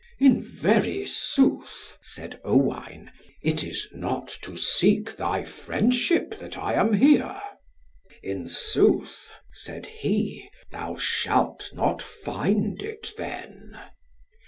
"In 0.17 0.41
very 0.41 1.05
sooth," 1.05 1.95
said 2.01 2.41
Owain, 2.43 3.11
"it 3.43 3.63
is 3.63 3.87
not 3.93 4.29
to 4.41 4.57
seek 4.57 5.15
thy 5.15 5.43
friendship 5.45 6.39
that 6.39 6.57
I 6.57 6.73
am 6.73 6.93
here." 6.93 7.39
"In 8.23 8.49
sooth," 8.49 9.31
said 9.51 9.85
he, 9.85 10.49
"thou 10.71 10.95
shalt 10.95 11.69
not 11.75 12.01
find 12.01 12.81
it 12.81 13.13
then." 13.15 13.79